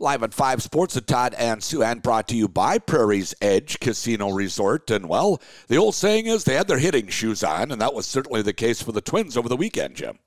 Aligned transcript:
Live 0.00 0.22
at 0.22 0.32
5 0.32 0.62
Sports 0.62 0.94
with 0.94 1.06
Todd 1.06 1.34
and 1.36 1.60
Souhan 1.60 2.02
brought 2.02 2.28
to 2.28 2.36
you 2.36 2.46
by 2.48 2.78
Prairie's 2.78 3.34
Edge 3.42 3.80
Casino 3.80 4.30
Resort. 4.30 4.90
And, 4.90 5.08
well, 5.08 5.40
the 5.66 5.76
old 5.76 5.94
saying 5.96 6.26
is 6.26 6.44
they 6.44 6.54
had 6.54 6.68
their 6.68 6.78
hitting 6.78 7.08
shoes 7.08 7.42
on, 7.42 7.72
and 7.72 7.80
that 7.80 7.94
was 7.94 8.06
certainly 8.06 8.42
the 8.42 8.52
case 8.52 8.80
for 8.80 8.92
the 8.92 9.00
Twins 9.00 9.36
over 9.36 9.48
the 9.48 9.56
weekend, 9.56 9.96
Jim. 9.96 10.18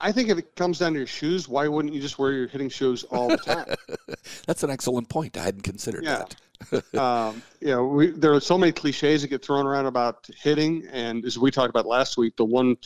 I 0.00 0.12
think 0.12 0.28
if 0.28 0.36
it 0.36 0.54
comes 0.54 0.80
down 0.80 0.92
to 0.92 0.98
your 0.98 1.06
shoes, 1.06 1.48
why 1.48 1.66
wouldn't 1.66 1.94
you 1.94 2.00
just 2.00 2.18
wear 2.18 2.32
your 2.32 2.46
hitting 2.46 2.68
shoes 2.68 3.04
all 3.04 3.28
the 3.28 3.38
time? 3.38 3.74
That's 4.46 4.62
an 4.62 4.68
excellent 4.70 5.08
point. 5.08 5.38
I 5.38 5.42
hadn't 5.42 5.62
considered 5.62 6.04
Yeah. 6.04 6.24
that. 6.70 6.94
um, 7.00 7.42
you 7.60 7.68
know, 7.68 7.86
we, 7.86 8.08
there 8.10 8.34
are 8.34 8.40
so 8.40 8.58
many 8.58 8.72
cliches 8.72 9.22
that 9.22 9.28
get 9.28 9.42
thrown 9.44 9.66
around 9.66 9.86
about 9.86 10.26
hitting, 10.42 10.86
and 10.92 11.24
as 11.24 11.38
we 11.38 11.50
talked 11.50 11.70
about 11.70 11.86
last 11.86 12.16
week, 12.18 12.36
the 12.36 12.44
one 12.44 12.76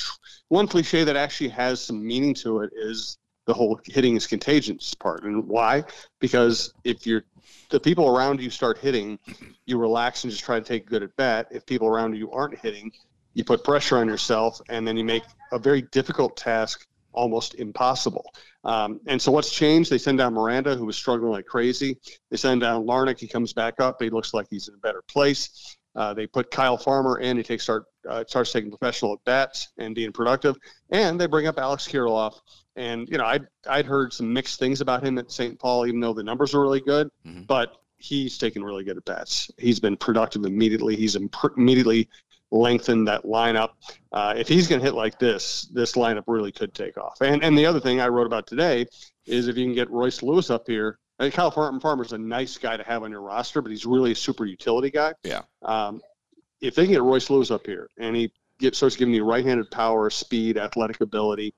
one 0.49 0.67
cliche 0.69 1.03
that 1.05 1.17
actually 1.17 1.51
has 1.51 1.81
some 1.81 2.05
meaning 2.07 2.35
to 2.35 2.61
it 2.61 2.71
is 2.77 3.19
the 3.49 3.55
whole 3.55 3.81
hitting 3.87 4.15
is 4.15 4.27
contagious 4.27 4.93
part. 4.93 5.25
And 5.25 5.49
why? 5.49 5.83
Because 6.21 6.75
if 6.85 7.07
you're 7.07 7.25
the 7.71 7.81
people 7.81 8.07
around 8.07 8.43
you 8.43 8.51
start 8.51 8.77
hitting, 8.77 9.19
you 9.65 9.79
relax 9.79 10.23
and 10.23 10.31
just 10.31 10.45
try 10.45 10.61
to 10.61 10.65
take 10.65 10.85
good 10.85 11.03
at 11.03 11.17
bat. 11.17 11.49
If 11.51 11.65
people 11.65 11.89
around 11.89 12.15
you 12.15 12.31
aren't 12.31 12.59
hitting, 12.59 12.93
you 13.33 13.45
put 13.45 13.65
pressure 13.65 13.97
on 13.97 14.07
yourself, 14.07 14.61
and 14.69 14.87
then 14.87 14.99
you 14.99 15.05
make 15.05 15.23
a 15.51 15.59
very 15.59 15.81
difficult 15.81 16.37
task 16.37 16.87
almost 17.13 17.55
impossible. 17.55 18.31
Um, 18.65 19.01
and 19.07 19.21
so 19.21 19.33
what's 19.33 19.51
changed? 19.51 19.91
They 19.91 19.97
send 19.97 20.19
down 20.19 20.35
Miranda, 20.35 20.77
who 20.77 20.85
was 20.85 20.97
struggling 20.97 21.33
like 21.33 21.47
crazy. 21.47 21.99
They 22.31 22.37
send 22.37 22.61
down 22.61 22.85
Larnach. 22.85 23.19
He 23.19 23.29
comes 23.29 23.55
back 23.55 23.81
up. 23.81 23.97
He 24.03 24.11
looks 24.11 24.35
like 24.35 24.47
he's 24.51 24.69
in 24.69 24.75
a 24.75 24.79
better 24.79 25.03
place. 25.09 25.79
Uh, 25.97 26.13
they 26.13 26.27
put 26.27 26.51
Kyle 26.51 26.77
Farmer 26.77 27.19
in. 27.19 27.39
He 27.39 27.43
takes 27.43 27.63
start 27.63 27.87
uh, 28.09 28.25
starts 28.27 28.53
taking 28.53 28.71
professional 28.71 29.13
at 29.13 29.25
bats 29.25 29.69
and 29.79 29.95
being 29.95 30.13
productive. 30.13 30.57
And 30.91 31.21
they 31.21 31.27
bring 31.27 31.47
up 31.47 31.59
Alex 31.59 31.87
Kirilloff. 31.87 32.35
And 32.77 33.09
you 33.09 33.19
know, 33.19 33.25
I'd 33.25 33.47
I'd 33.69 33.87
heard 33.87 34.13
some 34.13 34.33
mixed 34.33 34.59
things 34.59 34.81
about 34.81 35.05
him 35.05 35.19
at 35.19 35.31
St. 35.31 35.59
Paul, 35.59 35.87
even 35.87 36.01
though 36.01 36.13
the 36.15 36.23
numbers 36.23 36.55
are 36.55 36.61
really 36.61 36.81
good. 36.81 37.11
Mhm. 37.27 37.47
But 37.47 37.77
he's 37.99 38.39
taken 38.39 38.63
really 38.63 38.85
good 38.85 38.97
at 38.97 39.05
bats. 39.05 39.51
He's 39.59 39.81
been 39.81 39.97
productive 39.97 40.45
immediately. 40.45 40.95
He's 40.95 41.17
imp- 41.17 41.57
immediately 41.57 42.09
lengthened 42.51 43.09
that 43.09 43.25
lineup. 43.25 43.71
Uh, 44.13 44.35
if 44.37 44.49
he's 44.49 44.69
going 44.69 44.81
to 44.81 44.85
hit 44.85 44.95
like 44.95 45.19
this, 45.19 45.69
this 45.73 45.93
lineup 45.93 46.25
really 46.29 46.53
could 46.53 46.73
take 46.75 46.97
off. 46.97 47.21
And 47.21 47.43
and 47.43 47.59
the 47.59 47.67
other 47.67 47.81
thing 47.81 48.01
I 48.01 48.09
wrote 48.09 48.27
about 48.27 48.47
today 48.47 48.87
is 49.27 49.49
if 49.49 49.57
you 49.57 49.67
can 49.67 49.75
get 49.75 49.91
Royce 49.91 50.23
Lewis 50.23 50.51
up 50.51 50.67
here. 50.67 50.99
I 51.21 51.25
think 51.25 51.35
Kyle 51.35 51.51
Farmer 51.51 51.81
Farmer's 51.81 52.13
a 52.13 52.19
nice 52.19 52.57
guy 52.59 52.77
to 52.77 52.85
have 52.85 53.03
on 53.03 53.11
your 53.11 53.23
roster, 53.23 53.61
but 53.61 53.71
he's 53.73 53.85
really 53.85 54.13
a 54.13 54.15
super 54.15 54.47
utility 54.47 54.89
guy. 54.89 55.15
Yeah. 55.25 55.43
Um, 55.63 56.01
if 56.61 56.75
they 56.75 56.85
can 56.85 56.93
get 56.93 57.03
Royce 57.03 57.31
Lewis 57.31 57.51
up 57.51 57.67
here 57.67 57.89
and 57.99 58.17
he 58.17 58.33
get, 58.59 58.75
starts 58.75 58.97
giving 58.97 59.15
you 59.15 59.25
right-handed 59.25 59.71
power, 59.71 60.11
speed, 60.11 60.59
athletic 60.59 61.01
ability, 61.01 61.55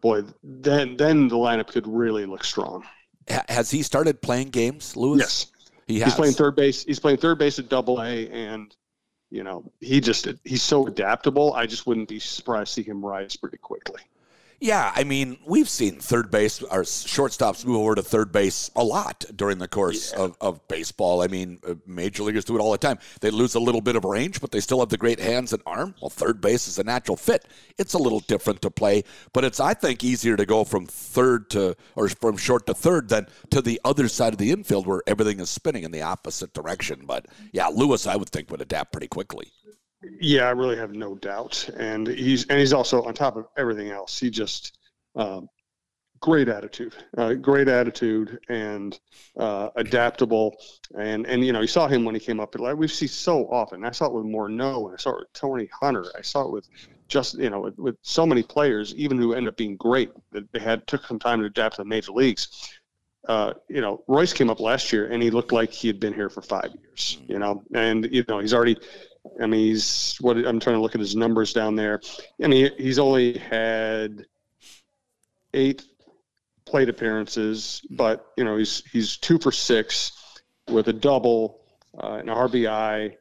boy, 0.00 0.22
then 0.42 0.96
then 0.96 1.28
the 1.28 1.36
lineup 1.36 1.68
could 1.68 1.86
really 1.86 2.26
look 2.26 2.44
strong. 2.44 2.84
Has 3.48 3.70
he 3.70 3.82
started 3.82 4.22
playing 4.22 4.50
games, 4.50 4.96
Lewis? 4.96 5.20
Yes. 5.20 5.46
He 5.86 6.00
has. 6.00 6.12
He's 6.12 6.16
playing 6.16 6.34
third 6.34 6.56
base. 6.56 6.84
He's 6.84 7.00
playing 7.00 7.18
third 7.18 7.38
base 7.38 7.58
at 7.58 7.68
Double 7.68 8.00
A, 8.00 8.28
and 8.28 8.74
you 9.30 9.44
know 9.44 9.70
he 9.80 10.00
just 10.00 10.28
he's 10.44 10.62
so 10.62 10.86
adaptable. 10.86 11.52
I 11.54 11.66
just 11.66 11.86
wouldn't 11.86 12.08
be 12.08 12.18
surprised 12.18 12.74
to 12.74 12.82
see 12.82 12.88
him 12.88 13.04
rise 13.04 13.36
pretty 13.36 13.58
quickly. 13.58 14.00
Yeah, 14.62 14.92
I 14.94 15.04
mean, 15.04 15.38
we've 15.46 15.70
seen 15.70 16.00
third 16.00 16.30
base 16.30 16.60
or 16.60 16.82
shortstops 16.82 17.64
move 17.64 17.76
over 17.76 17.94
to 17.94 18.02
third 18.02 18.30
base 18.30 18.70
a 18.76 18.84
lot 18.84 19.24
during 19.34 19.56
the 19.56 19.66
course 19.66 20.12
of, 20.12 20.36
of 20.38 20.68
baseball. 20.68 21.22
I 21.22 21.28
mean, 21.28 21.60
uh, 21.66 21.76
major 21.86 22.24
leaguers 22.24 22.44
do 22.44 22.56
it 22.56 22.60
all 22.60 22.70
the 22.70 22.76
time. 22.76 22.98
They 23.22 23.30
lose 23.30 23.54
a 23.54 23.60
little 23.60 23.80
bit 23.80 23.96
of 23.96 24.04
range, 24.04 24.38
but 24.38 24.50
they 24.50 24.60
still 24.60 24.80
have 24.80 24.90
the 24.90 24.98
great 24.98 25.18
hands 25.18 25.54
and 25.54 25.62
arm. 25.64 25.94
Well, 26.02 26.10
third 26.10 26.42
base 26.42 26.68
is 26.68 26.78
a 26.78 26.84
natural 26.84 27.16
fit. 27.16 27.46
It's 27.78 27.94
a 27.94 27.98
little 27.98 28.20
different 28.20 28.60
to 28.60 28.70
play, 28.70 29.04
but 29.32 29.44
it's 29.44 29.60
I 29.60 29.72
think 29.72 30.04
easier 30.04 30.36
to 30.36 30.44
go 30.44 30.64
from 30.64 30.84
third 30.84 31.48
to 31.50 31.74
or 31.96 32.10
from 32.10 32.36
short 32.36 32.66
to 32.66 32.74
third 32.74 33.08
than 33.08 33.28
to 33.52 33.62
the 33.62 33.80
other 33.82 34.08
side 34.08 34.34
of 34.34 34.38
the 34.38 34.50
infield 34.50 34.86
where 34.86 35.02
everything 35.06 35.40
is 35.40 35.48
spinning 35.48 35.84
in 35.84 35.90
the 35.90 36.02
opposite 36.02 36.52
direction. 36.52 37.04
But 37.06 37.24
yeah, 37.52 37.68
Lewis, 37.68 38.06
I 38.06 38.16
would 38.16 38.28
think 38.28 38.50
would 38.50 38.60
adapt 38.60 38.92
pretty 38.92 39.08
quickly. 39.08 39.52
Yeah, 40.02 40.44
I 40.44 40.50
really 40.50 40.76
have 40.76 40.92
no 40.92 41.14
doubt, 41.14 41.68
and 41.76 42.06
he's 42.06 42.46
and 42.46 42.58
he's 42.58 42.72
also 42.72 43.02
on 43.02 43.12
top 43.12 43.36
of 43.36 43.46
everything 43.58 43.90
else. 43.90 44.18
He 44.18 44.30
just 44.30 44.78
um, 45.14 45.48
great 46.20 46.48
attitude, 46.48 46.94
uh, 47.18 47.34
great 47.34 47.68
attitude, 47.68 48.38
and 48.48 48.98
uh, 49.36 49.68
adaptable. 49.76 50.56
And 50.98 51.26
and 51.26 51.44
you 51.44 51.52
know, 51.52 51.60
you 51.60 51.66
saw 51.66 51.86
him 51.86 52.04
when 52.04 52.14
he 52.14 52.20
came 52.20 52.40
up. 52.40 52.58
Like 52.58 52.76
we 52.76 52.88
see 52.88 53.06
so 53.06 53.46
often. 53.50 53.84
I 53.84 53.90
saw 53.90 54.06
it 54.06 54.14
with 54.14 54.24
Morneau, 54.24 54.86
and 54.86 54.94
I 54.94 54.96
saw 54.96 55.10
it 55.10 55.20
with 55.20 55.32
Torii 55.34 55.70
Hunter. 55.80 56.06
I 56.16 56.22
saw 56.22 56.46
it 56.46 56.52
with 56.52 56.66
just 57.08 57.34
you 57.38 57.50
know 57.50 57.60
with, 57.60 57.78
with 57.78 57.96
so 58.00 58.24
many 58.24 58.42
players, 58.42 58.94
even 58.94 59.18
who 59.18 59.34
end 59.34 59.48
up 59.48 59.56
being 59.56 59.76
great, 59.76 60.10
that 60.32 60.50
they 60.52 60.60
had 60.60 60.86
took 60.86 61.04
some 61.04 61.18
time 61.18 61.40
to 61.40 61.46
adapt 61.46 61.76
to 61.76 61.82
the 61.82 61.86
major 61.88 62.12
leagues. 62.12 62.70
Uh, 63.28 63.52
you 63.68 63.82
know, 63.82 64.02
Royce 64.08 64.32
came 64.32 64.48
up 64.48 64.60
last 64.60 64.94
year, 64.94 65.08
and 65.12 65.22
he 65.22 65.30
looked 65.30 65.52
like 65.52 65.70
he 65.70 65.88
had 65.88 66.00
been 66.00 66.14
here 66.14 66.30
for 66.30 66.40
five 66.40 66.70
years. 66.82 67.18
You 67.28 67.38
know, 67.38 67.62
and 67.74 68.08
you 68.10 68.24
know 68.28 68.38
he's 68.38 68.54
already. 68.54 68.78
I 69.40 69.46
mean, 69.46 69.60
he's 69.60 70.16
what 70.20 70.36
I'm 70.36 70.60
trying 70.60 70.76
to 70.76 70.82
look 70.82 70.94
at 70.94 71.00
his 71.00 71.16
numbers 71.16 71.52
down 71.52 71.76
there. 71.76 72.00
I 72.42 72.48
mean, 72.48 72.70
he's 72.78 72.98
only 72.98 73.38
had 73.38 74.24
eight 75.54 75.84
plate 76.64 76.88
appearances, 76.88 77.82
but 77.90 78.26
you 78.36 78.44
know 78.44 78.56
he's 78.56 78.82
he's 78.90 79.16
two 79.16 79.38
for 79.38 79.52
six 79.52 80.12
with 80.68 80.88
a 80.88 80.92
double, 80.92 81.60
uh, 82.02 82.14
an 82.14 82.26
RBI, 82.26 83.14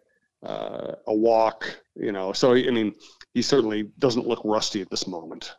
uh, 0.44 0.92
a 1.08 1.14
walk. 1.14 1.82
You 1.96 2.12
know, 2.12 2.32
so 2.34 2.54
I 2.54 2.70
mean, 2.70 2.96
he 3.34 3.42
certainly 3.42 3.92
doesn't 4.00 4.28
look 4.28 4.42
rusty 4.46 4.82
at 4.82 4.90
this 4.90 5.08
moment. 5.08 5.54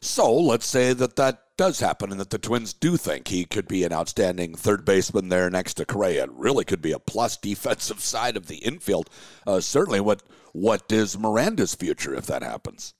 So 0.00 0.32
let's 0.34 0.66
say 0.66 0.92
that 0.92 1.16
that 1.16 1.51
does 1.62 1.78
happen 1.78 2.10
and 2.10 2.18
that 2.18 2.30
the 2.30 2.38
Twins 2.38 2.72
do 2.72 2.96
think 2.96 3.28
he 3.28 3.44
could 3.44 3.68
be 3.68 3.84
an 3.84 3.92
outstanding 3.92 4.52
third 4.52 4.84
baseman 4.84 5.28
there 5.28 5.48
next 5.48 5.74
to 5.74 5.86
Correa. 5.86 6.24
It 6.24 6.32
really 6.32 6.64
could 6.64 6.82
be 6.82 6.90
a 6.90 6.98
plus 6.98 7.36
defensive 7.36 8.00
side 8.00 8.36
of 8.36 8.48
the 8.48 8.56
infield. 8.56 9.08
Uh, 9.46 9.60
certainly, 9.60 10.00
what 10.00 10.24
what 10.50 10.90
is 10.90 11.16
Miranda's 11.16 11.76
future 11.76 12.16
if 12.16 12.26
that 12.26 12.42
happens? 12.42 12.94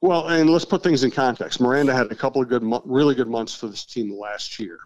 Well, 0.00 0.28
and 0.28 0.48
let's 0.48 0.64
put 0.64 0.84
things 0.84 1.02
in 1.02 1.10
context. 1.10 1.60
Miranda 1.60 1.92
had 1.92 2.12
a 2.12 2.14
couple 2.14 2.40
of 2.40 2.48
good, 2.48 2.62
really 2.84 3.16
good 3.16 3.26
months 3.26 3.52
for 3.52 3.66
this 3.66 3.84
team 3.84 4.16
last 4.16 4.60
year. 4.60 4.78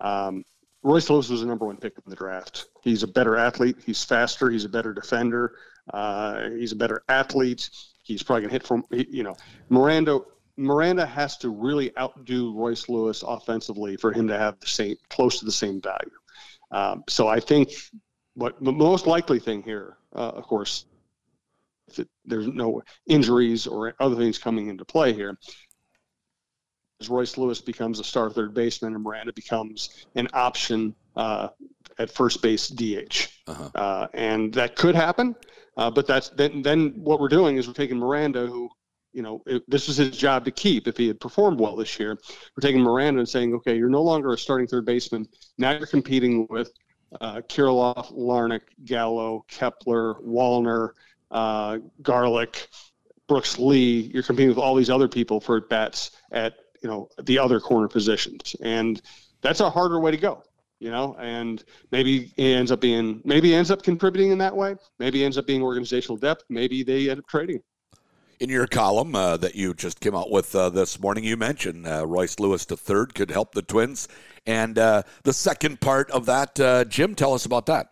Um, 0.00 0.42
Royce 0.82 1.08
Lewis 1.10 1.28
was 1.28 1.42
the 1.42 1.46
number 1.46 1.64
one 1.64 1.76
pick 1.76 1.92
in 1.96 2.10
the 2.10 2.16
draft. 2.16 2.64
He's 2.82 3.04
a 3.04 3.06
better 3.06 3.36
athlete. 3.36 3.76
He's 3.86 4.02
faster. 4.02 4.50
He's 4.50 4.64
a 4.64 4.68
better 4.68 4.92
defender. 4.92 5.54
Uh, 5.94 6.50
he's 6.58 6.72
a 6.72 6.76
better 6.76 7.04
athlete. 7.08 7.70
He's 8.02 8.24
probably 8.24 8.42
gonna 8.42 8.52
hit 8.52 8.66
from 8.66 8.84
you 8.90 9.22
know 9.22 9.36
Miranda. 9.68 10.22
Miranda 10.58 11.06
has 11.06 11.36
to 11.38 11.48
really 11.50 11.96
outdo 11.96 12.52
Royce 12.54 12.88
Lewis 12.88 13.22
offensively 13.26 13.96
for 13.96 14.12
him 14.12 14.26
to 14.28 14.36
have 14.36 14.58
the 14.60 14.66
same 14.66 14.96
close 15.08 15.38
to 15.38 15.44
the 15.44 15.52
same 15.52 15.80
value. 15.80 16.10
Um, 16.70 17.04
so 17.08 17.28
I 17.28 17.40
think 17.40 17.70
what 18.34 18.62
the 18.62 18.72
most 18.72 19.06
likely 19.06 19.38
thing 19.38 19.62
here, 19.62 19.96
uh, 20.14 20.30
of 20.34 20.44
course, 20.44 20.84
if 21.88 22.00
it, 22.00 22.08
there's 22.24 22.46
no 22.48 22.82
injuries 23.06 23.66
or 23.66 23.94
other 24.00 24.16
things 24.16 24.36
coming 24.38 24.68
into 24.68 24.84
play 24.84 25.12
here, 25.12 25.38
is 27.00 27.08
Royce 27.08 27.38
Lewis 27.38 27.60
becomes 27.60 28.00
a 28.00 28.04
star 28.04 28.28
third 28.28 28.52
baseman 28.52 28.94
and 28.94 29.02
Miranda 29.02 29.32
becomes 29.32 30.06
an 30.16 30.28
option 30.32 30.94
uh, 31.16 31.48
at 31.98 32.10
first 32.10 32.42
base 32.42 32.68
DH, 32.68 33.28
Uh-huh. 33.46 33.70
uh, 33.74 34.06
and 34.14 34.52
that 34.54 34.76
could 34.76 34.94
happen. 34.94 35.34
Uh, 35.76 35.90
but 35.90 36.06
that's 36.08 36.28
then. 36.30 36.60
Then 36.62 36.92
what 36.96 37.20
we're 37.20 37.28
doing 37.28 37.56
is 37.56 37.68
we're 37.68 37.72
taking 37.72 37.98
Miranda, 37.98 38.46
who, 38.48 38.68
you 39.18 39.24
know, 39.24 39.42
it, 39.46 39.68
this 39.68 39.88
was 39.88 39.96
his 39.96 40.16
job 40.16 40.44
to 40.44 40.52
keep 40.52 40.86
if 40.86 40.96
he 40.96 41.08
had 41.08 41.18
performed 41.18 41.58
well 41.58 41.74
this 41.74 41.98
year. 41.98 42.16
We're 42.56 42.60
taking 42.60 42.80
Miranda 42.80 43.18
and 43.18 43.28
saying, 43.28 43.52
okay, 43.52 43.76
you're 43.76 43.88
no 43.88 44.00
longer 44.00 44.32
a 44.32 44.38
starting 44.38 44.68
third 44.68 44.86
baseman. 44.86 45.26
Now 45.58 45.72
you're 45.72 45.88
competing 45.88 46.46
with 46.48 46.70
uh, 47.20 47.40
Kirilloff, 47.48 48.16
Larnach, 48.16 48.60
Gallo, 48.84 49.44
Kepler, 49.48 50.14
Wallner, 50.24 50.90
uh, 51.32 51.78
Garlick, 52.00 52.68
Brooks 53.26 53.58
Lee. 53.58 54.08
You're 54.14 54.22
competing 54.22 54.50
with 54.50 54.58
all 54.58 54.76
these 54.76 54.88
other 54.88 55.08
people 55.08 55.40
for 55.40 55.62
bats 55.62 56.12
at 56.30 56.54
you 56.80 56.88
know 56.88 57.08
the 57.24 57.40
other 57.40 57.58
corner 57.58 57.88
positions, 57.88 58.54
and 58.62 59.02
that's 59.40 59.58
a 59.58 59.68
harder 59.68 59.98
way 59.98 60.12
to 60.12 60.16
go. 60.16 60.44
You 60.78 60.92
know, 60.92 61.16
and 61.18 61.64
maybe 61.90 62.32
ends 62.38 62.70
up 62.70 62.80
being 62.80 63.20
maybe 63.24 63.52
ends 63.52 63.72
up 63.72 63.82
contributing 63.82 64.30
in 64.30 64.38
that 64.38 64.56
way. 64.56 64.76
Maybe 65.00 65.24
ends 65.24 65.38
up 65.38 65.46
being 65.48 65.60
organizational 65.60 66.18
depth. 66.18 66.44
Maybe 66.48 66.84
they 66.84 67.10
end 67.10 67.18
up 67.18 67.26
trading. 67.26 67.60
In 68.40 68.50
your 68.50 68.68
column 68.68 69.16
uh, 69.16 69.36
that 69.38 69.56
you 69.56 69.74
just 69.74 69.98
came 69.98 70.14
out 70.14 70.30
with 70.30 70.54
uh, 70.54 70.70
this 70.70 71.00
morning, 71.00 71.24
you 71.24 71.36
mentioned 71.36 71.88
uh, 71.88 72.06
Royce 72.06 72.38
Lewis 72.38 72.64
third 72.64 73.12
could 73.12 73.32
help 73.32 73.52
the 73.52 73.62
Twins, 73.62 74.06
and 74.46 74.78
uh, 74.78 75.02
the 75.24 75.32
second 75.32 75.80
part 75.80 76.08
of 76.12 76.26
that, 76.26 76.60
uh, 76.60 76.84
Jim, 76.84 77.16
tell 77.16 77.34
us 77.34 77.46
about 77.46 77.66
that. 77.66 77.88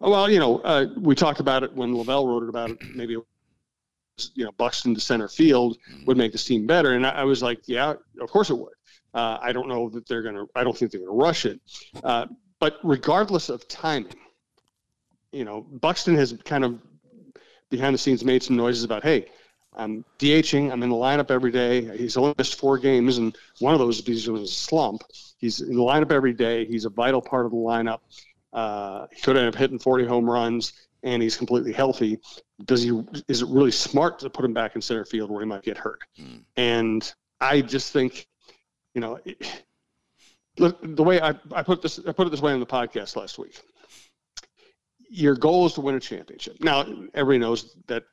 Well, 0.00 0.30
you 0.30 0.38
know, 0.38 0.90
we 0.96 1.14
talked 1.14 1.40
about 1.40 1.64
it 1.64 1.74
when 1.74 1.92
La 1.92 2.02
Velle 2.02 2.26
wrote 2.26 2.44
it 2.44 2.48
about 2.48 2.70
it. 2.70 2.78
Maybe, 2.94 3.12
you 3.12 4.44
know, 4.44 4.52
Buxton 4.52 4.94
to 4.94 5.00
center 5.00 5.28
field 5.28 5.76
would 6.06 6.16
make 6.16 6.32
this 6.32 6.44
team 6.44 6.66
better. 6.66 6.94
And 6.94 7.06
I, 7.06 7.10
I 7.10 7.24
was 7.24 7.42
like, 7.42 7.60
yeah, 7.66 7.94
of 8.20 8.30
course 8.30 8.48
it 8.48 8.54
would. 8.54 8.72
Uh, 9.12 9.36
I 9.42 9.52
don't 9.52 9.68
know 9.68 9.90
that 9.90 10.08
they're 10.08 10.22
going 10.22 10.34
to, 10.34 10.46
I 10.56 10.64
don't 10.64 10.74
think 10.74 10.92
they're 10.92 11.00
going 11.00 11.12
to 11.12 11.22
rush 11.22 11.44
it. 11.44 11.60
Uh, 12.02 12.26
but 12.58 12.78
regardless 12.82 13.50
of 13.50 13.68
timing, 13.68 14.14
you 15.30 15.44
know, 15.44 15.60
Buxton 15.60 16.14
has 16.14 16.32
kind 16.44 16.64
of 16.64 16.80
behind 17.68 17.94
the 17.94 17.98
scenes 17.98 18.24
made 18.24 18.42
some 18.42 18.56
noises 18.56 18.84
about, 18.84 19.02
hey, 19.02 19.26
I'm 19.74 20.04
DHing. 20.18 20.70
I'm 20.70 20.82
in 20.82 20.90
the 20.90 20.96
lineup 20.96 21.30
every 21.30 21.50
day. 21.50 21.96
He's 21.96 22.16
only 22.16 22.34
missed 22.36 22.58
four 22.58 22.78
games, 22.78 23.18
and 23.18 23.36
one 23.58 23.72
of 23.72 23.80
those 23.80 24.06
was 24.06 24.28
a 24.28 24.46
slump. 24.46 25.02
He's 25.38 25.60
in 25.60 25.76
the 25.76 25.82
lineup 25.82 26.12
every 26.12 26.34
day. 26.34 26.66
He's 26.66 26.84
a 26.84 26.90
vital 26.90 27.22
part 27.22 27.46
of 27.46 27.52
the 27.52 27.58
lineup. 27.58 28.00
Uh, 28.52 29.06
he 29.12 29.20
could 29.22 29.36
end 29.36 29.48
up 29.48 29.54
hitting 29.54 29.78
40 29.78 30.04
home 30.04 30.28
runs, 30.28 30.74
and 31.02 31.22
he's 31.22 31.36
completely 31.36 31.72
healthy. 31.72 32.20
Does 32.64 32.82
he? 32.82 33.02
Is 33.28 33.42
it 33.42 33.48
really 33.48 33.70
smart 33.70 34.18
to 34.20 34.30
put 34.30 34.44
him 34.44 34.52
back 34.52 34.76
in 34.76 34.82
center 34.82 35.04
field 35.04 35.30
where 35.30 35.40
he 35.40 35.48
might 35.48 35.62
get 35.62 35.78
hurt? 35.78 36.00
Mm. 36.20 36.42
And 36.56 37.14
I 37.40 37.62
just 37.62 37.92
think, 37.92 38.26
you 38.94 39.00
know, 39.00 39.18
it, 39.24 39.64
the 40.56 41.02
way 41.02 41.20
I, 41.20 41.34
I 41.52 41.62
put 41.62 41.80
this, 41.80 41.98
I 42.06 42.12
put 42.12 42.26
it 42.26 42.30
this 42.30 42.42
way 42.42 42.52
on 42.52 42.60
the 42.60 42.66
podcast 42.66 43.16
last 43.16 43.38
week. 43.38 43.60
Your 45.08 45.34
goal 45.34 45.66
is 45.66 45.72
to 45.74 45.80
win 45.80 45.94
a 45.94 46.00
championship. 46.00 46.56
Now, 46.60 46.84
everybody 47.14 47.38
knows 47.38 47.76
that 47.86 48.04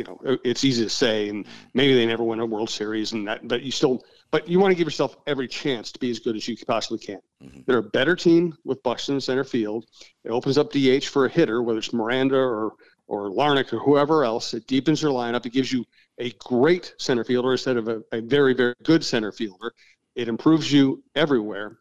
you 0.00 0.04
know 0.04 0.38
it's 0.44 0.64
easy 0.64 0.82
to 0.82 0.88
say 0.88 1.28
and 1.28 1.46
maybe 1.74 1.94
they 1.94 2.06
never 2.06 2.24
win 2.24 2.40
a 2.40 2.46
world 2.46 2.70
series 2.70 3.12
and 3.12 3.28
that 3.28 3.46
but 3.46 3.60
you 3.62 3.70
still 3.70 4.02
but 4.30 4.48
you 4.48 4.58
want 4.58 4.70
to 4.70 4.74
give 4.74 4.86
yourself 4.86 5.16
every 5.26 5.46
chance 5.46 5.92
to 5.92 5.98
be 5.98 6.10
as 6.10 6.20
good 6.20 6.36
as 6.36 6.48
you 6.48 6.56
possibly 6.66 6.98
can. 6.98 7.20
Mm-hmm. 7.42 7.60
they're 7.66 7.78
a 7.78 7.82
better 7.82 8.16
team 8.16 8.56
with 8.64 8.82
buxton 8.82 9.16
in 9.16 9.20
center 9.20 9.44
field. 9.44 9.84
It 10.24 10.30
opens 10.30 10.56
up 10.56 10.72
dh 10.72 11.04
for 11.04 11.26
a 11.26 11.28
hitter 11.28 11.62
whether 11.62 11.78
it's 11.78 11.92
miranda 11.92 12.36
or 12.36 12.72
or 13.08 13.28
larnach 13.28 13.72
or 13.72 13.78
whoever 13.80 14.24
else. 14.24 14.54
It 14.54 14.66
deepens 14.66 15.02
your 15.02 15.12
lineup. 15.12 15.44
It 15.44 15.52
gives 15.52 15.70
you 15.72 15.84
a 16.18 16.30
great 16.38 16.94
center 16.98 17.24
fielder 17.24 17.52
instead 17.52 17.76
of 17.76 17.88
a, 17.88 18.00
a 18.12 18.22
very 18.22 18.54
very 18.54 18.74
good 18.82 19.04
center 19.04 19.32
fielder. 19.32 19.74
It 20.14 20.28
improves 20.28 20.72
you 20.72 21.02
everywhere 21.14 21.78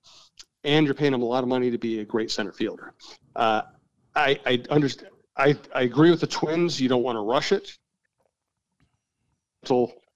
and 0.66 0.86
you're 0.86 0.96
paying 0.96 1.14
them 1.14 1.22
a 1.22 1.26
lot 1.26 1.44
of 1.44 1.48
money 1.48 1.72
to 1.72 1.78
be 1.78 2.00
a 2.00 2.06
great 2.06 2.32
center 2.32 2.52
fielder. 2.52 2.94
Uh, 3.34 3.62
i 4.14 4.38
i 4.46 4.62
understand 4.70 5.12
I, 5.40 5.56
I 5.74 5.84
agree 5.84 6.12
with 6.12 6.20
the 6.20 6.28
Twins. 6.28 6.82
You 6.82 6.90
don't 6.90 7.02
want 7.02 7.16
to 7.16 7.22
rush 7.22 7.54
it 7.54 7.79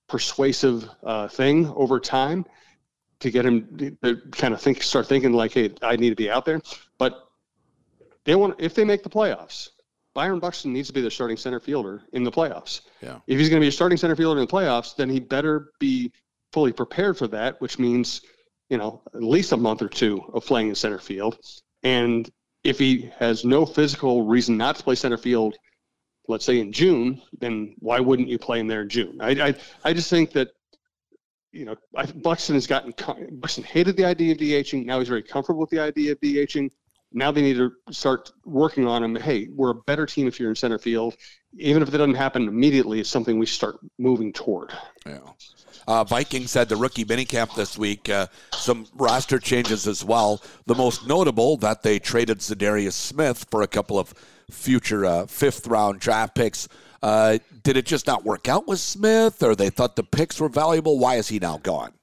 persuasive 0.08 0.90
uh, 1.04 1.28
thing 1.28 1.68
over 1.76 2.00
time 2.00 2.46
to 3.20 3.32
get 3.32 3.46
him 3.46 3.98
to 4.04 4.18
kind 4.32 4.54
of 4.54 4.62
think, 4.62 4.84
start 4.84 5.08
thinking 5.08 5.34
like, 5.34 5.54
hey, 5.54 5.72
I 5.82 5.96
need 5.96 6.10
to 6.10 6.16
be 6.16 6.30
out 6.30 6.46
there. 6.46 6.62
But 6.98 7.18
they 8.26 8.36
want 8.36 8.56
if 8.60 8.76
they 8.76 8.84
make 8.84 9.04
the 9.04 9.10
playoffs, 9.10 9.70
Byron 10.14 10.40
Buxton 10.40 10.72
needs 10.74 10.88
to 10.90 10.94
be 10.94 11.02
the 11.02 11.10
starting 11.10 11.38
center 11.38 11.60
fielder 11.60 12.04
in 12.14 12.24
the 12.24 12.32
playoffs. 12.32 12.82
Yeah. 13.02 13.20
If 13.28 13.40
he's 13.40 13.50
going 13.50 13.60
to 13.60 13.64
be 13.64 13.70
a 13.70 13.72
starting 13.72 13.98
center 13.98 14.16
fielder 14.16 14.40
in 14.40 14.46
the 14.46 14.52
playoffs, 14.52 14.96
then 14.96 15.10
he 15.10 15.20
better 15.20 15.72
be 15.80 16.12
fully 16.52 16.72
prepared 16.72 17.18
for 17.18 17.28
that, 17.30 17.60
which 17.62 17.80
means 17.80 18.22
you 18.70 18.78
know 18.78 19.02
at 19.14 19.24
least 19.24 19.52
a 19.52 19.58
month 19.58 19.82
or 19.82 19.90
two 19.90 20.24
of 20.34 20.46
playing 20.46 20.70
in 20.70 20.76
center 20.76 21.00
field. 21.00 21.38
And 21.82 22.30
if 22.64 22.80
he 22.80 23.10
has 23.18 23.44
no 23.44 23.66
physical 23.66 24.24
reason 24.24 24.58
not 24.58 24.78
to 24.78 24.84
play 24.84 24.96
center 24.96 25.18
field 25.18 25.56
let's 26.28 26.46
say 26.46 26.60
in 26.60 26.72
June, 26.72 27.22
then 27.40 27.76
why 27.80 28.00
wouldn't 28.00 28.30
you 28.30 28.40
play 28.40 28.60
him 28.60 28.68
there 28.68 28.82
in 28.82 28.90
June? 28.90 29.18
I, 29.22 29.32
I, 29.32 29.56
I 29.84 29.94
just 29.94 30.10
think 30.10 30.32
that, 30.32 30.50
you 31.52 31.66
know, 31.66 31.76
I, 31.96 32.06
Buxton 32.06 32.56
has 32.56 32.68
gotten, 32.68 32.94
Buxton 33.34 33.64
hated 33.64 33.98
the 33.98 34.06
idea 34.06 34.32
of 34.32 34.38
DHing. 34.38 34.86
Now 34.86 35.00
he's 35.00 35.10
very 35.10 35.24
comfortable 35.24 35.62
with 35.62 35.70
the 35.70 35.80
idea 35.80 36.14
of 36.14 36.20
DHing. 36.22 36.72
Now 37.12 37.32
they 37.32 37.42
need 37.42 37.58
to 37.58 37.72
start 37.92 38.32
working 38.44 38.88
on 38.88 39.04
him. 39.04 39.16
Hey, 39.16 39.48
we're 39.52 39.70
a 39.70 39.76
better 39.76 40.06
team 40.06 40.28
if 40.28 40.40
you're 40.40 40.50
in 40.50 40.56
center 40.56 40.80
field. 40.80 41.16
Even 41.56 41.84
if 41.84 41.90
it 41.90 41.98
doesn't 41.98 42.16
happen 42.16 42.48
immediately, 42.48 43.00
it's 43.00 43.10
something 43.10 43.38
we 43.38 43.46
start 43.46 43.78
moving 44.00 44.34
toward. 44.34 44.74
Yeah. 45.06 45.20
Uh, 45.88 46.04
Vikings 46.04 46.54
had 46.54 46.70
the 46.70 46.76
rookie 46.76 47.06
minicamp 47.06 47.56
this 47.56 47.78
week. 47.78 48.10
Uh, 48.10 48.28
some 48.54 48.88
roster 48.94 49.38
changes 49.38 49.86
as 49.86 50.04
well. 50.04 50.42
The 50.66 50.76
most 50.76 51.08
notable 51.08 51.58
that 51.58 51.84
they 51.84 52.00
traded 52.00 52.40
Za'Darius 52.40 52.94
Smith 52.94 53.46
for 53.52 53.62
a 53.62 53.68
couple 53.68 54.00
of 54.00 54.14
future 54.50 55.06
uh, 55.06 55.26
fifth 55.26 55.68
round 55.68 56.00
draft 56.00 56.36
picks. 56.36 56.68
Uh, 57.02 57.38
did 57.64 57.78
it 57.78 57.86
just 57.86 58.08
not 58.08 58.24
work 58.24 58.48
out 58.48 58.68
with 58.68 58.80
Smith, 58.80 59.44
or 59.44 59.56
they 59.56 59.70
thought 59.70 59.96
the 59.96 60.04
picks 60.04 60.40
were 60.40 60.50
valuable? 60.50 61.00
Why 61.00 61.16
is 61.16 61.28
he 61.28 61.40
now 61.40 61.58
gone? 61.58 61.94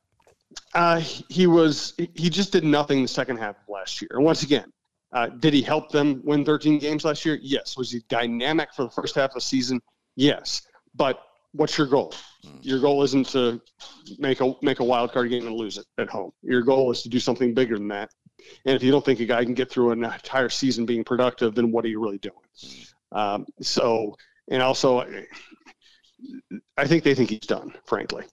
Uh, 0.75 1.01
he 1.01 1.47
was 1.47 1.95
he 2.15 2.31
just 2.31 2.53
did 2.53 2.65
nothing 2.65 3.03
the 3.03 3.09
second 3.09 3.39
half 3.39 3.57
of 3.57 3.69
last 3.69 4.01
year. 4.01 4.11
And 4.13 4.25
once 4.25 4.43
again, 4.43 4.73
uh, 5.13 5.29
did 5.29 5.53
he 5.53 5.63
help 5.63 5.91
them 5.91 6.21
win 6.25 6.45
13 6.45 6.79
games 6.79 7.05
last 7.05 7.25
year? 7.25 7.39
Yes. 7.43 7.77
Was 7.77 7.91
he 7.91 8.03
dynamic 8.09 8.69
for 8.75 8.85
the 8.85 8.91
first 8.91 9.15
half 9.15 9.31
of 9.31 9.35
the 9.35 9.41
season? 9.41 9.81
Yes. 10.17 10.63
But 10.95 11.21
what's 11.53 11.77
your 11.77 11.87
goal? 11.87 12.15
Hmm. 12.45 12.59
Your 12.63 12.81
goal 12.81 13.03
isn't 13.03 13.27
to 13.31 13.61
make 14.19 14.41
a 14.41 14.55
make 14.63 14.81
a 14.81 14.85
wild 14.85 15.13
card 15.13 15.31
game 15.31 15.47
and 15.47 15.57
lose 15.57 15.79
it 15.79 15.87
at 15.99 16.09
home. 16.09 16.31
Your 16.43 16.63
goal 16.63 16.91
is 16.91 17.03
to 17.03 17.09
do 17.09 17.19
something 17.19 17.55
bigger 17.55 17.77
than 17.77 17.89
that. 17.89 18.11
And 18.65 18.77
if 18.77 18.83
you 18.83 18.91
don't 18.91 19.05
think 19.05 19.21
a 19.21 19.27
guy 19.27 19.45
can 19.45 19.55
get 19.55 19.71
through 19.71 19.93
an 19.93 20.05
entire 20.05 20.49
season 20.49 20.87
being 20.87 21.05
productive, 21.05 21.55
then 21.55 21.71
what 21.71 21.85
are 21.85 21.89
you 21.89 22.01
really 22.01 22.19
doing? 22.19 22.35
Um, 23.13 23.47
so, 23.61 24.17
and 24.49 24.63
also, 24.63 25.07
I 26.77 26.87
think 26.87 27.05
they 27.05 27.15
think 27.15 27.31
he's 27.31 27.41
done, 27.41 27.75
frankly. 27.85 28.25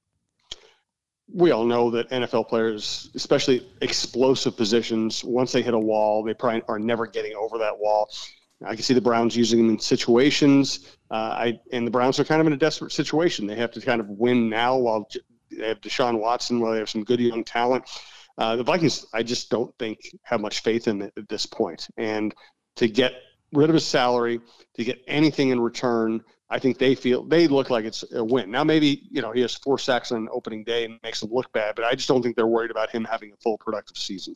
We 1.33 1.51
all 1.51 1.65
know 1.65 1.91
that 1.91 2.09
NFL 2.09 2.47
players, 2.47 3.09
especially 3.15 3.67
explosive 3.81 4.55
positions, 4.55 5.23
once 5.23 5.51
they 5.51 5.61
hit 5.61 5.73
a 5.73 5.79
wall, 5.79 6.23
they 6.23 6.33
probably 6.33 6.63
are 6.69 6.79
never 6.79 7.05
getting 7.05 7.35
over 7.35 7.57
that 7.57 7.77
wall. 7.77 8.09
I 8.65 8.73
can 8.73 8.83
see 8.83 8.93
the 8.93 9.01
Browns 9.01 9.35
using 9.35 9.59
him 9.59 9.69
in 9.69 9.79
situations. 9.79 10.97
Uh, 11.11 11.13
I 11.13 11.59
and 11.71 11.85
the 11.85 11.91
Browns 11.91 12.19
are 12.19 12.23
kind 12.23 12.41
of 12.41 12.47
in 12.47 12.53
a 12.53 12.57
desperate 12.57 12.91
situation. 12.91 13.45
They 13.45 13.55
have 13.55 13.71
to 13.71 13.81
kind 13.81 14.01
of 14.01 14.09
win 14.09 14.49
now 14.49 14.77
while 14.77 15.07
they 15.51 15.67
have 15.67 15.81
Deshaun 15.81 16.19
Watson, 16.19 16.59
while 16.59 16.71
they 16.71 16.79
have 16.79 16.89
some 16.89 17.03
good 17.03 17.19
young 17.19 17.43
talent. 17.43 17.85
Uh, 18.37 18.55
the 18.55 18.63
Vikings, 18.63 19.05
I 19.13 19.23
just 19.23 19.49
don't 19.49 19.73
think 19.79 19.99
have 20.23 20.41
much 20.41 20.61
faith 20.61 20.87
in 20.87 21.01
at 21.01 21.27
this 21.27 21.45
point. 21.45 21.87
And 21.97 22.35
to 22.75 22.87
get 22.87 23.13
rid 23.53 23.69
of 23.69 23.73
his 23.73 23.85
salary, 23.85 24.39
to 24.75 24.83
get 24.83 25.01
anything 25.07 25.49
in 25.49 25.59
return, 25.59 26.23
I 26.49 26.59
think 26.59 26.77
they 26.77 26.95
feel 26.95 27.23
they 27.23 27.47
look 27.47 27.69
like 27.69 27.85
it's 27.85 28.03
a 28.13 28.23
win. 28.23 28.51
Now, 28.51 28.63
maybe 28.63 29.07
you 29.09 29.21
know 29.21 29.31
he 29.31 29.41
has 29.41 29.55
four 29.55 29.79
sacks 29.79 30.11
on 30.11 30.29
opening 30.31 30.63
day 30.63 30.85
and 30.85 30.99
makes 31.03 31.19
them 31.19 31.29
look 31.31 31.51
bad, 31.51 31.75
but 31.75 31.85
I 31.85 31.95
just 31.95 32.07
don't 32.07 32.21
think 32.21 32.35
they're 32.35 32.47
worried 32.47 32.71
about 32.71 32.89
him 32.89 33.03
having 33.05 33.31
a 33.33 33.37
full 33.37 33.57
productive 33.57 33.97
season. 33.97 34.35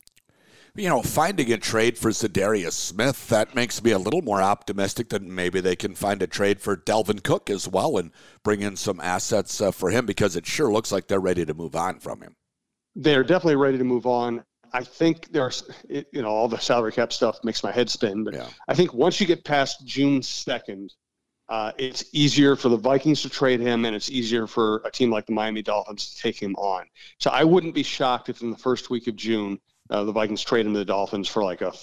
You 0.73 0.87
know, 0.87 1.01
finding 1.01 1.51
a 1.51 1.57
trade 1.57 1.97
for 1.97 2.11
Za'Darius 2.11 2.71
Smith 2.71 3.27
that 3.27 3.55
makes 3.55 3.83
me 3.83 3.91
a 3.91 3.99
little 3.99 4.21
more 4.21 4.41
optimistic 4.41 5.09
that 5.09 5.21
maybe 5.21 5.59
they 5.59 5.75
can 5.75 5.95
find 5.95 6.21
a 6.21 6.27
trade 6.27 6.61
for 6.61 6.77
Dalvin 6.77 7.21
Cook 7.21 7.49
as 7.49 7.67
well 7.67 7.97
and 7.97 8.11
bring 8.41 8.61
in 8.61 8.77
some 8.77 9.01
assets 9.01 9.59
uh, 9.59 9.71
for 9.71 9.89
him 9.89 10.05
because 10.05 10.37
it 10.37 10.45
sure 10.45 10.71
looks 10.71 10.89
like 10.89 11.07
they're 11.07 11.19
ready 11.19 11.45
to 11.45 11.53
move 11.53 11.75
on 11.75 11.99
from 11.99 12.21
him 12.21 12.37
they're 12.95 13.23
definitely 13.23 13.55
ready 13.55 13.77
to 13.77 13.83
move 13.83 14.05
on. 14.05 14.43
I 14.73 14.83
think 14.83 15.31
there's, 15.31 15.69
you 15.89 16.21
know, 16.21 16.29
all 16.29 16.47
the 16.47 16.57
salary 16.57 16.93
cap 16.93 17.11
stuff 17.11 17.43
makes 17.43 17.63
my 17.63 17.71
head 17.71 17.89
spin, 17.89 18.23
but 18.23 18.33
yeah. 18.33 18.47
I 18.67 18.73
think 18.73 18.93
once 18.93 19.19
you 19.19 19.27
get 19.27 19.43
past 19.43 19.85
June 19.85 20.21
2nd, 20.21 20.89
uh, 21.49 21.73
it's 21.77 22.05
easier 22.13 22.55
for 22.55 22.69
the 22.69 22.77
Vikings 22.77 23.21
to 23.23 23.29
trade 23.29 23.59
him, 23.59 23.83
and 23.83 23.93
it's 23.93 24.09
easier 24.09 24.47
for 24.47 24.81
a 24.85 24.91
team 24.91 25.11
like 25.11 25.25
the 25.25 25.33
Miami 25.33 25.61
Dolphins 25.61 26.13
to 26.13 26.21
take 26.21 26.41
him 26.41 26.55
on. 26.55 26.85
So 27.19 27.29
I 27.29 27.43
wouldn't 27.43 27.75
be 27.75 27.83
shocked 27.83 28.29
if 28.29 28.41
in 28.41 28.51
the 28.51 28.57
first 28.57 28.89
week 28.89 29.07
of 29.07 29.17
June, 29.17 29.59
uh, 29.89 30.05
the 30.05 30.13
Vikings 30.13 30.41
trade 30.41 30.65
him 30.65 30.71
to 30.71 30.79
the 30.79 30.85
Dolphins 30.85 31.27
for 31.27 31.43
like 31.43 31.61
a 31.61 31.73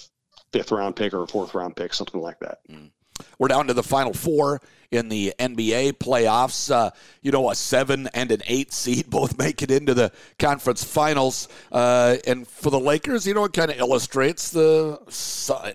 fifth 0.51 0.71
round 0.71 0.95
pick 0.95 1.13
or 1.13 1.21
a 1.21 1.27
fourth 1.27 1.53
round 1.53 1.75
pick, 1.75 1.93
something 1.93 2.19
like 2.19 2.39
that. 2.39 2.57
Mm. 2.67 2.89
We're 3.37 3.47
down 3.47 3.67
to 3.67 3.73
the 3.73 3.83
final 3.83 4.13
four 4.13 4.61
in 4.91 5.09
the 5.09 5.33
NBA 5.39 5.93
playoffs. 5.93 6.71
Uh, 6.71 6.91
you 7.21 7.31
know, 7.31 7.49
a 7.49 7.55
seven 7.55 8.09
and 8.13 8.31
an 8.31 8.41
eight 8.47 8.73
seed 8.73 9.09
both 9.09 9.37
make 9.37 9.61
it 9.61 9.71
into 9.71 9.93
the 9.93 10.11
conference 10.37 10.83
finals. 10.83 11.47
Uh, 11.71 12.17
and 12.25 12.47
for 12.47 12.69
the 12.69 12.79
Lakers, 12.79 13.27
you 13.27 13.33
know, 13.33 13.45
it 13.45 13.53
kind 13.53 13.71
of 13.71 13.77
illustrates 13.77 14.51
the 14.51 14.99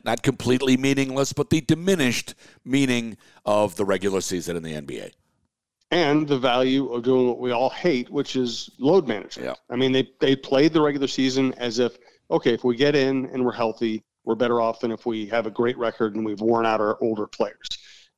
not 0.05 0.23
completely 0.23 0.77
meaningless, 0.77 1.33
but 1.33 1.51
the 1.51 1.61
diminished 1.61 2.35
meaning 2.65 3.17
of 3.45 3.77
the 3.77 3.85
regular 3.85 4.21
season 4.21 4.57
in 4.57 4.63
the 4.63 4.73
NBA. 4.73 5.13
And 5.91 6.27
the 6.27 6.39
value 6.39 6.93
of 6.93 7.05
doing 7.05 7.29
what 7.29 7.39
we 7.39 7.53
all 7.53 7.71
hate, 7.71 8.11
which 8.11 8.35
is 8.35 8.71
load 8.79 9.07
management. 9.07 9.47
Yeah. 9.47 9.55
I 9.71 9.77
mean, 9.77 9.93
they, 9.93 10.11
they 10.19 10.35
played 10.35 10.73
the 10.73 10.81
regular 10.81 11.07
season 11.07 11.55
as 11.55 11.79
if, 11.79 11.99
okay, 12.31 12.53
if 12.53 12.65
we 12.65 12.75
get 12.75 12.97
in 12.97 13.27
and 13.27 13.45
we're 13.45 13.53
healthy, 13.53 14.03
we're 14.25 14.35
better 14.35 14.61
off 14.61 14.81
than 14.81 14.91
if 14.91 15.07
we 15.07 15.27
have 15.27 15.47
a 15.47 15.51
great 15.51 15.77
record 15.79 16.15
and 16.15 16.25
we've 16.25 16.41
worn 16.41 16.67
out 16.67 16.81
our 16.81 16.99
older 17.01 17.27
players. 17.27 17.69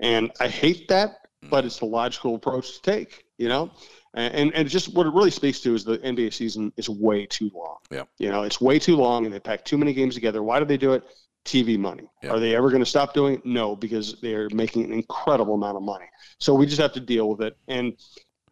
And 0.01 0.31
I 0.41 0.49
hate 0.49 0.89
that, 0.89 1.29
but 1.51 1.65
it's 1.65 1.79
the 1.79 1.87
logical 1.87 2.35
approach 2.35 2.75
to 2.75 2.83
take, 2.83 3.25
you 3.39 3.49
know? 3.49 3.71
And, 4.15 4.55
and 4.55 4.67
just 4.67 4.95
what 4.95 5.07
it 5.07 5.13
really 5.13 5.31
speaks 5.31 5.61
to 5.61 5.75
is 5.75 5.85
the 5.85 5.99
NBA 5.99 6.33
season 6.33 6.73
is 6.79 6.89
way 6.89 7.27
too 7.27 7.51
long. 7.55 7.77
Yeah. 7.91 8.05
You 8.19 8.31
know, 8.31 8.45
it's 8.45 8.61
way 8.63 8.79
too 8.79 8.97
long 8.97 9.27
and 9.27 9.35
they 9.35 9.41
pack 9.41 9.65
too 9.65 9.77
many 9.77 9.93
games 9.93 10.15
together. 10.15 10.43
Why 10.43 10.59
do 10.59 10.65
they 10.65 10.79
do 10.79 10.95
it? 10.95 11.05
TV 11.45 11.79
money. 11.79 12.11
Yeah. 12.23 12.31
Are 12.31 12.41
they 12.41 12.57
ever 12.57 12.71
going 12.71 12.83
to 12.83 12.89
stop 12.89 13.13
doing 13.13 13.35
it? 13.35 13.47
No, 13.47 13.77
because 13.77 14.19
they're 14.21 14.49
making 14.51 14.85
an 14.85 14.93
incredible 14.93 15.55
amount 15.55 15.77
of 15.77 15.83
money. 15.83 16.07
So 16.39 16.55
we 16.55 16.67
just 16.67 16.81
have 16.81 16.93
to 16.95 17.01
deal 17.01 17.29
with 17.29 17.43
it. 17.43 17.57
And 17.69 17.95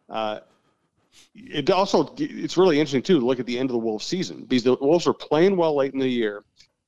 uh, 0.07 0.39
it 1.33 1.69
also 1.69 2.13
it's 2.17 2.57
really 2.57 2.79
interesting 2.79 3.01
too 3.01 3.19
to 3.19 3.25
look 3.25 3.39
at 3.39 3.45
the 3.45 3.57
end 3.57 3.69
of 3.69 3.73
the 3.73 3.79
Wolves 3.79 4.05
season 4.05 4.45
because 4.45 4.63
the 4.63 4.77
Wolves 4.79 5.07
are 5.07 5.13
playing 5.13 5.57
well 5.57 5.75
late 5.75 5.93
in 5.93 5.99
the 5.99 6.07
year. 6.07 6.43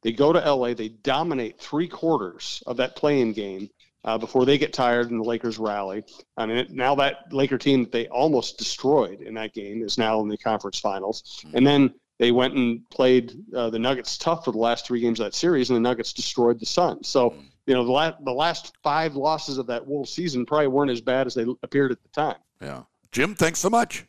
They 0.07 0.13
go 0.13 0.31
to 0.31 0.39
LA, 0.39 0.73
they 0.73 0.87
dominate 0.87 1.59
three 1.59 1.89
quarters 1.89 2.63
of 2.65 2.77
that 2.77 2.95
playing 2.95 3.33
game 3.33 3.69
uh, 4.05 4.17
before 4.17 4.45
they 4.45 4.57
get 4.57 4.71
tired 4.71 5.11
and 5.11 5.19
the 5.19 5.27
Lakers 5.27 5.59
rally. 5.59 6.05
I 6.37 6.45
mean, 6.45 6.65
now 6.69 6.95
that 6.95 7.33
Laker 7.33 7.57
team 7.57 7.83
that 7.83 7.91
they 7.91 8.07
almost 8.07 8.57
destroyed 8.57 9.19
in 9.19 9.33
that 9.33 9.53
game 9.53 9.83
is 9.83 9.97
now 9.97 10.21
in 10.21 10.29
the 10.29 10.37
conference 10.37 10.79
finals. 10.79 11.41
Mm-hmm. 11.45 11.57
And 11.57 11.67
then 11.67 11.93
they 12.19 12.31
went 12.31 12.53
and 12.53 12.89
played 12.89 13.33
uh, 13.53 13.69
the 13.69 13.79
Nuggets 13.79 14.17
tough 14.17 14.45
for 14.45 14.53
the 14.53 14.57
last 14.59 14.87
three 14.87 15.01
games 15.01 15.19
of 15.19 15.25
that 15.25 15.35
series, 15.35 15.69
and 15.69 15.75
the 15.75 15.81
Nuggets 15.81 16.13
destroyed 16.13 16.61
the 16.61 16.65
Suns. 16.65 17.09
So, 17.09 17.31
mm-hmm. 17.31 17.41
you 17.65 17.73
know, 17.73 17.83
the, 17.83 17.91
la- 17.91 18.15
the 18.23 18.31
last 18.31 18.77
five 18.83 19.17
losses 19.17 19.57
of 19.57 19.67
that 19.67 19.85
Wolves 19.85 20.13
season 20.13 20.45
probably 20.45 20.67
weren't 20.67 20.91
as 20.91 21.01
bad 21.01 21.27
as 21.27 21.33
they 21.33 21.45
appeared 21.63 21.91
at 21.91 22.01
the 22.01 22.09
time. 22.13 22.37
Yeah. 22.61 22.83
Jim, 23.11 23.35
thanks 23.35 23.59
so 23.59 23.69
much. 23.69 24.05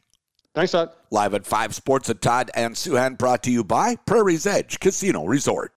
Thanks, 0.59 0.73
Todd. 0.73 0.91
Live 1.11 1.35
at 1.35 1.47
5 1.47 1.75
Sports 1.75 2.11
at 2.11 2.21
Todd 2.21 2.51
and 2.55 2.75
Souhan 2.75 3.17
brought 3.17 3.45
to 3.45 3.51
you 3.51 3.63
by 3.63 3.95
Prairie's 3.95 4.47
Edge 4.47 4.81
Casino 4.81 5.25
Resort. 5.25 5.67